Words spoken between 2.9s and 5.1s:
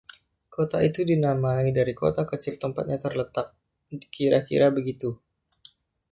terletak—kira-kira begitu.